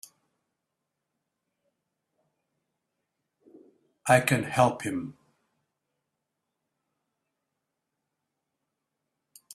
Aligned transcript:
I 4.07 4.19
can 4.19 4.41
help 4.45 4.81
him! 4.81 5.15